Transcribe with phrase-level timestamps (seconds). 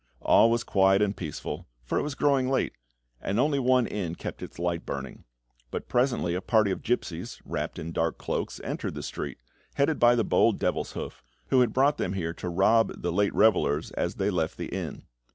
[0.19, 2.73] All was quiet and peaceful, for it was growing late,
[3.21, 5.25] and only one inn kept its lights burning;
[5.69, 9.37] but presently a party of gipsies, wrapped in dark cloaks, entered the street,
[9.75, 13.91] headed by the bold Devilshoof, who had brought them there to rob the late revellers
[13.91, 15.03] as they left the inn.